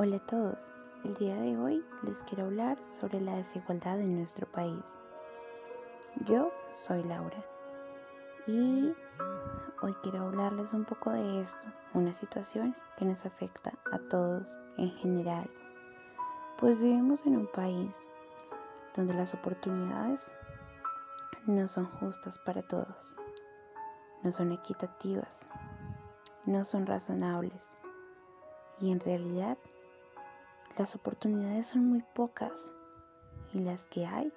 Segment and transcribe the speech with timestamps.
[0.00, 0.70] Hola a todos,
[1.02, 4.96] el día de hoy les quiero hablar sobre la desigualdad en nuestro país.
[6.24, 7.44] Yo soy Laura
[8.46, 8.94] y
[9.82, 14.92] hoy quiero hablarles un poco de esto, una situación que nos afecta a todos en
[14.98, 15.50] general,
[16.60, 18.06] pues vivimos en un país
[18.94, 20.30] donde las oportunidades
[21.44, 23.16] no son justas para todos,
[24.22, 25.44] no son equitativas,
[26.46, 27.72] no son razonables
[28.80, 29.58] y en realidad
[30.78, 32.70] las oportunidades son muy pocas
[33.52, 34.32] y las que hay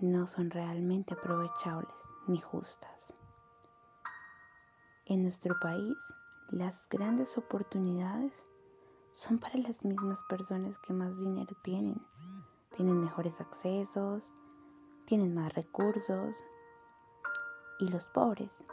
[0.00, 3.12] no son realmente aprovechables ni justas.
[5.06, 5.96] En nuestro país,
[6.50, 8.46] las grandes oportunidades
[9.12, 12.00] son para las mismas personas que más dinero tienen.
[12.70, 14.32] Tienen mejores accesos,
[15.06, 16.44] tienen más recursos.
[17.80, 18.64] Y los pobres,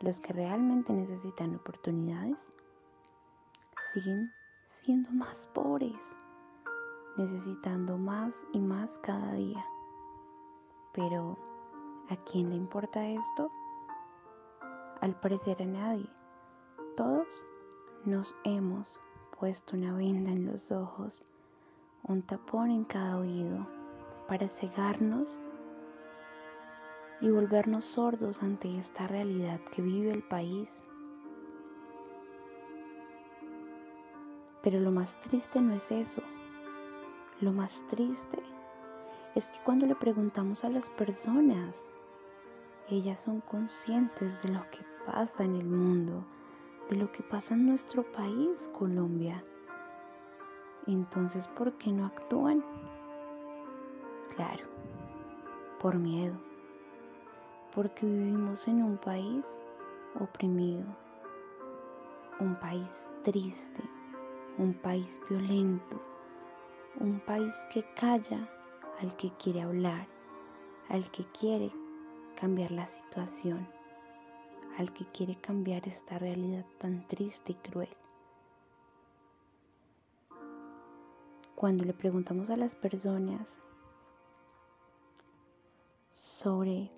[0.00, 2.48] los que realmente necesitan oportunidades,
[3.92, 4.32] siguen
[4.70, 6.16] siendo más pobres,
[7.16, 9.64] necesitando más y más cada día.
[10.94, 11.36] Pero,
[12.08, 13.50] ¿a quién le importa esto?
[15.00, 16.08] Al parecer a nadie.
[16.96, 17.46] Todos
[18.04, 19.00] nos hemos
[19.38, 21.24] puesto una venda en los ojos,
[22.04, 23.66] un tapón en cada oído,
[24.28, 25.42] para cegarnos
[27.20, 30.82] y volvernos sordos ante esta realidad que vive el país
[34.62, 36.22] Pero lo más triste no es eso.
[37.40, 38.42] Lo más triste
[39.34, 41.92] es que cuando le preguntamos a las personas,
[42.88, 46.24] ellas son conscientes de lo que pasa en el mundo,
[46.90, 49.42] de lo que pasa en nuestro país, Colombia.
[50.86, 52.64] Entonces, ¿por qué no actúan?
[54.34, 54.64] Claro,
[55.80, 56.34] por miedo,
[57.74, 59.58] porque vivimos en un país
[60.18, 60.84] oprimido,
[62.40, 63.82] un país triste,
[64.60, 65.98] un país violento,
[67.00, 68.46] un país que calla
[69.00, 70.06] al que quiere hablar,
[70.90, 71.72] al que quiere
[72.38, 73.66] cambiar la situación,
[74.76, 77.96] al que quiere cambiar esta realidad tan triste y cruel.
[81.54, 83.58] Cuando le preguntamos a las personas
[86.10, 86.92] sobre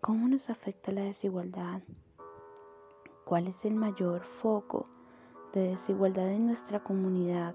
[0.00, 1.82] cómo nos afecta la desigualdad,
[3.26, 4.88] cuál es el mayor foco
[5.52, 7.54] de desigualdad en nuestra comunidad.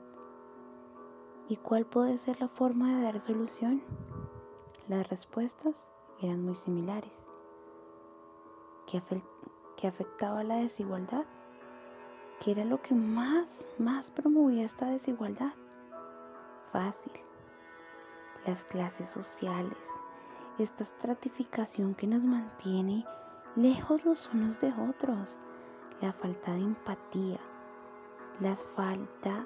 [1.47, 3.81] ¿Y cuál puede ser la forma de dar solución?
[4.87, 5.87] Las respuestas
[6.21, 7.27] eran muy similares.
[8.87, 9.01] ¿Qué,
[9.87, 11.25] afectaba la desigualdad?
[12.39, 15.53] ¿Qué era lo que más, más promovía esta desigualdad?
[16.71, 17.13] Fácil.
[18.45, 19.77] Las clases sociales,
[20.57, 23.05] esta estratificación que nos mantiene
[23.55, 25.39] lejos los unos de otros,
[26.01, 27.39] la falta de empatía,
[28.39, 29.45] la falta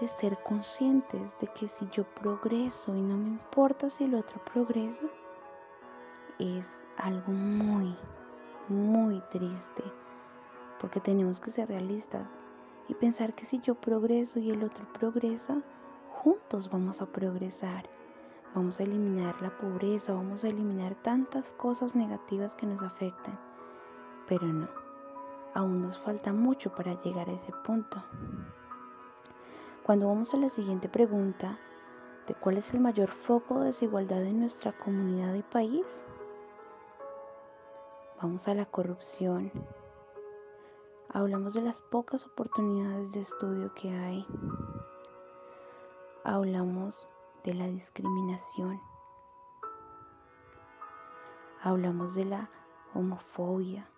[0.00, 4.42] de ser conscientes de que si yo progreso y no me importa si el otro
[4.44, 5.06] progresa,
[6.38, 7.96] es algo muy,
[8.68, 9.82] muy triste,
[10.78, 12.36] porque tenemos que ser realistas
[12.88, 15.62] y pensar que si yo progreso y el otro progresa,
[16.12, 17.88] juntos vamos a progresar.
[18.54, 23.38] Vamos a eliminar la pobreza, vamos a eliminar tantas cosas negativas que nos afectan.
[24.26, 24.68] Pero no,
[25.56, 28.04] aún nos falta mucho para llegar a ese punto.
[29.84, 31.58] Cuando vamos a la siguiente pregunta,
[32.26, 36.02] de cuál es el mayor foco de desigualdad en nuestra comunidad y país,
[38.20, 39.50] vamos a la corrupción.
[41.08, 44.26] Hablamos de las pocas oportunidades de estudio que hay.
[46.22, 47.08] Hablamos
[47.44, 48.78] de la discriminación.
[51.62, 52.50] Hablamos de la
[52.92, 53.88] homofobia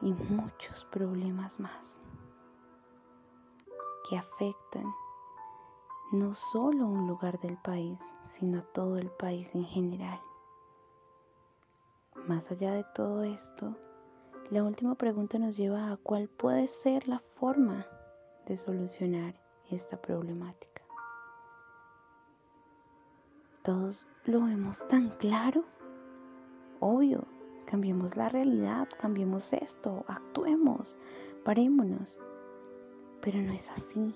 [0.00, 2.00] y muchos problemas más
[4.08, 4.84] que afectan
[6.12, 10.18] no solo a un lugar del país, sino a todo el país en general.
[12.26, 13.76] Más allá de todo esto,
[14.50, 17.86] la última pregunta nos lleva a cuál puede ser la forma
[18.46, 19.34] de solucionar
[19.70, 20.82] esta problemática.
[23.62, 25.64] ¿Todos lo vemos tan claro?
[26.80, 27.26] Obvio,
[27.68, 30.96] Cambiemos la realidad, cambiemos esto, actuemos,
[31.44, 32.18] parémonos.
[33.20, 34.14] Pero no es así.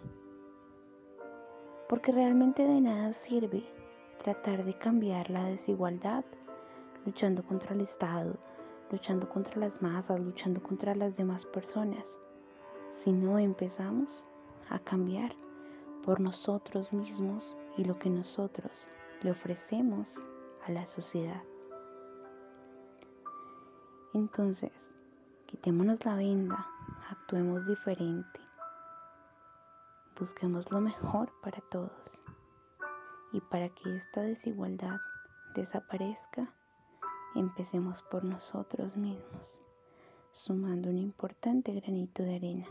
[1.86, 3.62] Porque realmente de nada sirve
[4.24, 6.24] tratar de cambiar la desigualdad
[7.04, 8.38] luchando contra el Estado,
[8.90, 12.18] luchando contra las masas, luchando contra las demás personas,
[12.88, 14.24] si no empezamos
[14.70, 15.36] a cambiar
[16.02, 18.88] por nosotros mismos y lo que nosotros
[19.20, 20.22] le ofrecemos
[20.66, 21.42] a la sociedad.
[24.14, 24.94] Entonces,
[25.46, 26.66] quitémonos la venda,
[27.08, 28.40] actuemos diferente.
[30.18, 32.22] Busquemos lo mejor para todos.
[33.32, 35.00] Y para que esta desigualdad
[35.54, 36.52] desaparezca,
[37.34, 39.60] empecemos por nosotros mismos,
[40.32, 42.66] sumando un importante granito de arena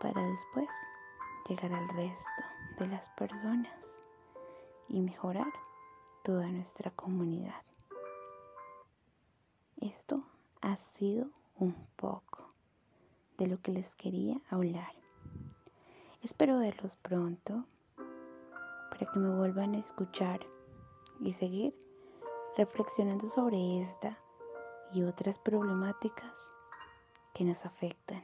[0.00, 0.68] para después
[1.48, 2.42] llegar al resto
[2.80, 4.00] de las personas
[4.88, 5.52] y mejorar
[6.24, 7.62] toda nuestra comunidad.
[9.80, 10.24] Esto
[10.62, 11.26] ha sido
[11.58, 12.54] un poco
[13.36, 14.92] de lo que les quería hablar.
[16.22, 17.66] Espero verlos pronto
[18.90, 20.40] para que me vuelvan a escuchar
[21.20, 21.74] y seguir
[22.56, 24.16] reflexionando sobre esta
[24.92, 26.52] y otras problemáticas
[27.34, 28.22] que nos afectan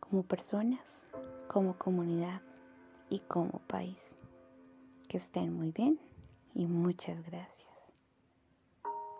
[0.00, 1.06] como personas,
[1.48, 2.42] como comunidad
[3.08, 4.14] y como país.
[5.08, 5.98] Que estén muy bien
[6.54, 7.69] y muchas gracias.